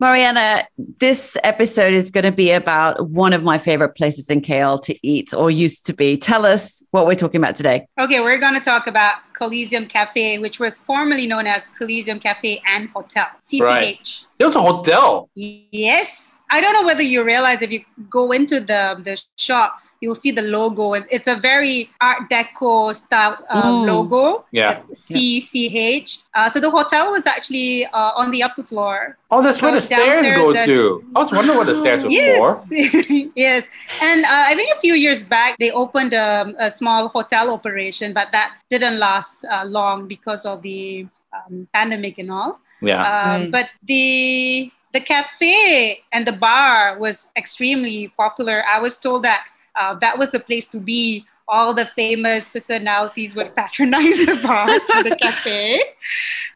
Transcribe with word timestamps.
Mariana, 0.00 0.64
this 0.76 1.36
episode 1.42 1.92
is 1.92 2.12
going 2.12 2.22
to 2.24 2.30
be 2.30 2.52
about 2.52 3.08
one 3.08 3.32
of 3.32 3.42
my 3.42 3.58
favorite 3.58 3.96
places 3.96 4.30
in 4.30 4.40
KL 4.40 4.80
to 4.84 4.96
eat 5.04 5.34
or 5.34 5.50
used 5.50 5.84
to 5.86 5.92
be. 5.92 6.16
Tell 6.16 6.46
us 6.46 6.84
what 6.92 7.04
we're 7.04 7.16
talking 7.16 7.40
about 7.40 7.56
today. 7.56 7.84
Okay, 7.98 8.20
we're 8.20 8.38
going 8.38 8.54
to 8.54 8.60
talk 8.60 8.86
about 8.86 9.16
Coliseum 9.32 9.86
Cafe, 9.86 10.38
which 10.38 10.60
was 10.60 10.78
formerly 10.78 11.26
known 11.26 11.48
as 11.48 11.66
Coliseum 11.76 12.20
Cafe 12.20 12.62
and 12.64 12.88
Hotel, 12.90 13.26
CCH. 13.40 13.60
Right. 13.60 14.24
It 14.38 14.44
was 14.44 14.54
a 14.54 14.62
hotel. 14.62 15.30
Yes. 15.34 16.38
I 16.48 16.60
don't 16.60 16.74
know 16.74 16.86
whether 16.86 17.02
you 17.02 17.24
realize 17.24 17.60
if 17.60 17.72
you 17.72 17.80
go 18.08 18.30
into 18.30 18.60
the, 18.60 19.00
the 19.02 19.20
shop, 19.36 19.80
you'll 20.00 20.14
see 20.14 20.30
the 20.30 20.42
logo. 20.42 20.94
and 20.94 21.06
It's 21.10 21.28
a 21.28 21.34
very 21.34 21.90
Art 22.00 22.28
Deco 22.30 22.94
style 22.94 23.44
uh, 23.48 23.62
mm. 23.62 23.86
logo. 23.86 24.46
Yeah. 24.50 24.72
It's 24.72 24.86
CCH. 25.10 26.22
Uh, 26.34 26.50
so 26.50 26.60
the 26.60 26.70
hotel 26.70 27.10
was 27.10 27.26
actually 27.26 27.86
uh, 27.86 28.12
on 28.16 28.30
the 28.30 28.42
upper 28.42 28.62
floor. 28.62 29.16
Oh, 29.30 29.42
that's 29.42 29.58
so 29.58 29.66
where 29.66 29.74
the 29.74 29.82
stairs 29.82 30.22
go 30.22 30.52
to. 30.52 31.04
I 31.14 31.18
was 31.18 31.32
wondering 31.32 31.58
what 31.58 31.66
the 31.66 31.74
stairs 31.74 32.02
were 32.02 32.10
yes. 32.10 32.38
for. 32.38 33.30
yes. 33.36 33.68
And 34.02 34.24
uh, 34.24 34.28
I 34.30 34.54
think 34.54 34.74
a 34.74 34.80
few 34.80 34.94
years 34.94 35.24
back, 35.24 35.58
they 35.58 35.70
opened 35.70 36.12
a, 36.12 36.42
um, 36.42 36.54
a 36.58 36.70
small 36.70 37.08
hotel 37.08 37.52
operation, 37.52 38.12
but 38.12 38.32
that 38.32 38.56
didn't 38.70 38.98
last 38.98 39.44
uh, 39.50 39.64
long 39.66 40.06
because 40.06 40.46
of 40.46 40.62
the 40.62 41.06
um, 41.32 41.68
pandemic 41.74 42.18
and 42.18 42.30
all. 42.30 42.60
Yeah. 42.80 43.02
Um, 43.02 43.42
right. 43.42 43.52
But 43.52 43.70
the 43.84 44.72
the 44.92 45.00
cafe 45.00 46.00
and 46.12 46.26
the 46.26 46.32
bar 46.32 46.98
was 46.98 47.28
extremely 47.36 48.08
popular. 48.16 48.62
I 48.66 48.80
was 48.80 48.98
told 48.98 49.22
that 49.24 49.44
uh, 49.78 49.94
that 49.94 50.18
was 50.18 50.32
the 50.32 50.40
place 50.40 50.68
to 50.68 50.78
be. 50.80 51.24
All 51.50 51.72
the 51.72 51.86
famous 51.86 52.50
personalities 52.50 53.34
would 53.34 53.54
patronize 53.54 54.26
the 54.26 54.38
bar, 54.42 54.66
the 55.02 55.16
cafe. 55.16 55.80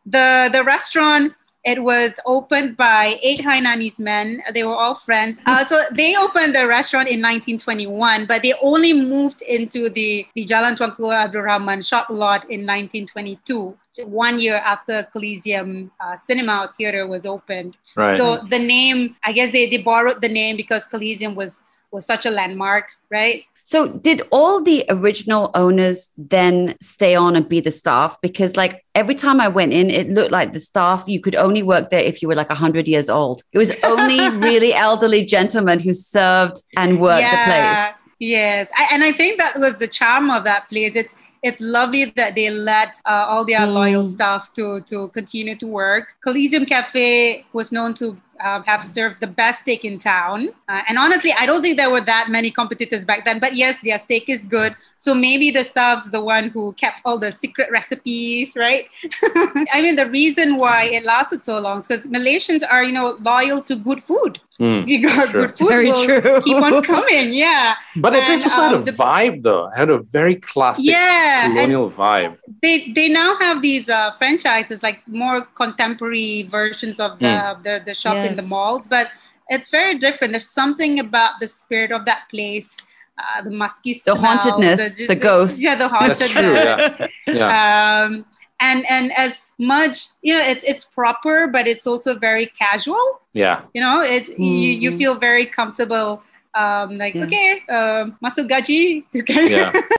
The 0.05 0.51
the 0.53 0.63
restaurant 0.63 1.33
it 1.65 1.83
was 1.83 2.19
opened 2.27 2.77
by 2.77 3.17
eight 3.23 3.39
Hainanese 3.39 4.01
men. 4.01 4.43
They 4.53 4.65
were 4.65 4.75
all 4.75 4.95
friends. 4.97 5.39
Uh, 5.47 5.65
so 5.65 5.81
they 5.93 6.17
opened 6.17 6.57
the 6.57 6.67
restaurant 6.67 7.09
in 7.09 7.21
1921, 7.21 8.27
but 8.27 8.43
they 8.43 8.53
only 8.63 8.93
moved 8.93 9.43
into 9.43 9.89
the, 9.89 10.27
the 10.35 10.45
Jalan 10.45 10.77
Tuanku 10.77 11.15
Abdul 11.15 11.43
Rahman 11.43 11.83
shop 11.83 12.11
lot 12.11 12.43
in 12.51 12.67
1922, 12.67 13.79
one 14.07 14.41
year 14.41 14.57
after 14.65 15.05
Coliseum 15.13 15.93
uh, 16.01 16.17
Cinema 16.17 16.73
Theater 16.77 17.07
was 17.07 17.27
opened. 17.27 17.77
Right. 17.97 18.17
So 18.19 18.39
the 18.39 18.59
name, 18.59 19.15
I 19.25 19.33
guess 19.33 19.53
they, 19.53 19.71
they 19.71 19.79
borrowed 19.79 20.21
the 20.21 20.29
name 20.29 20.57
because 20.57 20.87
Coliseum 20.87 21.37
was 21.37 21.63
was 21.93 22.07
such 22.07 22.27
a 22.27 22.31
landmark, 22.31 22.89
right? 23.11 23.45
So, 23.65 23.89
did 23.89 24.23
all 24.31 24.61
the 24.61 24.85
original 24.89 25.51
owners 25.55 26.11
then 26.17 26.75
stay 26.81 27.15
on 27.15 27.37
and 27.37 27.49
be 27.49 27.61
the 27.61 27.71
staff? 27.71 28.21
Because, 28.21 28.57
like, 28.57 28.85
every 28.95 29.15
time 29.15 29.41
I 29.41 29.49
went 29.49 29.73
in, 29.73 29.89
it 29.89 30.11
looked 30.11 30.33
like 30.33 30.53
the 30.53 30.61
staff, 30.61 31.05
you 31.07 31.21
could 31.21 31.37
only 31.37 31.63
work 31.63 31.91
there 31.91 32.01
if 32.01 32.21
you 32.21 32.29
were 32.29 32.35
like 32.35 32.49
100 32.49 32.89
years 32.89 33.09
old. 33.09 33.45
It 33.53 33.59
was 33.59 33.73
only 33.85 34.19
really 34.47 34.75
elderly 34.75 35.25
gentlemen 35.25 35.79
who 35.79 35.95
served 35.95 36.65
and 36.77 37.01
worked 37.01 37.23
yeah, 37.23 37.31
the 37.31 37.51
place. 37.51 38.05
Yes. 38.19 38.71
I, 38.77 38.89
and 38.93 39.05
I 39.05 39.13
think 39.13 39.39
that 39.39 39.59
was 39.59 39.77
the 39.77 39.89
charm 39.89 40.31
of 40.31 40.43
that 40.45 40.69
place. 40.69 40.97
It's, 40.97 41.15
it's 41.43 41.61
lovely 41.61 42.07
that 42.07 42.35
they 42.35 42.51
let 42.51 43.01
uh, 43.05 43.27
all 43.29 43.45
their 43.45 43.61
mm. 43.61 43.73
loyal 43.73 44.09
staff 44.09 44.53
to 44.53 44.81
to 44.83 45.09
continue 45.09 45.57
to 45.57 45.67
work. 45.67 46.15
Coliseum 46.23 46.65
Cafe 46.65 47.45
was 47.53 47.73
known 47.73 47.95
to 47.95 48.17
uh, 48.43 48.63
have 48.63 48.83
served 48.83 49.21
the 49.21 49.27
best 49.27 49.61
steak 49.61 49.85
in 49.85 49.99
town. 49.99 50.49
Uh, 50.69 50.83
and 50.89 50.99
honestly, 50.99 51.33
I 51.39 51.47
don't 51.47 51.63
think 51.63 51.77
there 51.77 51.91
were 51.91 52.01
that 52.01 52.29
many 52.29 52.51
competitors 52.51 53.05
back 53.05 53.25
then. 53.25 53.39
But 53.39 53.57
yes, 53.57 53.81
their 53.81 53.99
steak 53.99 54.29
is 54.29 54.45
good. 54.45 54.75
So 54.97 55.15
maybe 55.15 55.51
the 55.51 55.65
staff's 55.65 56.11
the 56.11 56.23
one 56.23 56.49
who 56.49 56.73
kept 56.75 57.01
all 57.05 57.19
the 57.19 57.33
secret 57.33 57.71
recipes, 57.71 58.57
right? 58.59 58.89
I 59.73 59.81
mean, 59.83 59.97
the 59.97 60.07
reason 60.07 60.57
why 60.57 60.85
it 60.93 61.05
lasted 61.05 61.45
so 61.45 61.59
long 61.61 61.79
is 61.81 61.87
because 61.87 62.07
Malaysians 62.07 62.63
are, 62.69 62.85
you 62.85 62.93
know, 62.93 63.17
loyal 63.23 63.63
to 63.63 63.77
good 63.77 64.03
food. 64.03 64.41
Mm, 64.59 64.87
you 64.87 65.03
got 65.03 65.31
true. 65.31 65.41
good 65.41 65.59
food, 65.59 65.69
very 65.69 65.87
will 65.87 66.05
true. 66.05 66.41
keep 66.43 66.57
on 66.57 66.83
coming. 66.95 67.33
Yeah. 67.33 67.75
But 67.97 68.15
and, 68.15 68.23
it 68.23 68.45
also 68.45 68.51
um, 68.51 68.63
had 68.63 68.73
a 68.73 68.77
um, 68.77 68.85
the, 68.85 68.93
vibe, 68.93 69.43
though. 69.43 69.67
It 69.69 69.77
had 69.77 69.91
a 69.91 69.99
very 69.99 70.37
classic 70.37 70.85
yeah, 70.87 71.49
colonial 71.49 71.91
vibe. 71.91 72.39
They 72.61 72.93
they 72.93 73.09
now 73.09 73.35
have 73.37 73.63
these 73.63 73.89
uh, 73.89 74.13
franchises, 74.13 74.83
like 74.83 75.07
more 75.07 75.43
contemporary 75.55 76.43
versions 76.43 77.01
of 77.01 77.19
the 77.19 77.27
mm. 77.27 77.63
the, 77.63 77.83
the 77.85 77.95
shop 77.95 78.15
yes. 78.15 78.31
in 78.31 78.37
the 78.37 78.43
malls, 78.49 78.87
but 78.87 79.11
it's 79.49 79.71
very 79.71 79.97
different. 79.97 80.33
There's 80.33 80.49
something 80.49 81.01
about 81.01 81.41
the 81.41 81.49
spirit 81.49 81.93
of 81.93 82.05
that 82.07 82.29
place. 82.31 82.79
Uh, 83.19 83.43
the 83.43 83.51
musky 83.51 83.93
smell, 83.93 84.17
the 84.17 84.23
hauntedness, 84.23 84.81
the, 84.81 84.89
just, 84.97 85.09
the 85.09 85.17
ghost. 85.17 85.61
Yeah, 85.61 85.75
the 85.75 85.87
hauntedness. 85.87 86.19
That's 86.19 86.33
true, 86.33 86.55
yeah. 86.55 87.07
yeah. 87.27 88.07
Um, 88.09 88.25
and 88.73 88.85
and 88.89 89.13
as 89.13 89.53
much 89.59 90.09
you 90.23 90.33
know 90.35 90.41
it's 90.41 90.65
it's 90.65 90.85
proper 90.85 91.47
but 91.47 91.67
it's 91.67 91.87
also 91.87 92.15
very 92.15 92.47
casual 92.47 93.21
yeah 93.33 93.61
you 93.75 93.81
know 93.81 94.03
it 94.03 94.25
mm-hmm. 94.25 94.43
you, 94.43 94.71
you 94.83 94.91
mm-hmm. 94.91 94.99
feel 94.99 95.15
very 95.15 95.47
comfortable 95.47 96.23
um 96.55 96.99
like 96.99 97.15
yeah. 97.15 97.25
okay 97.25 97.49
um 97.69 98.17
masuk 98.25 98.49
gaji 98.49 99.05
yeah 99.53 99.73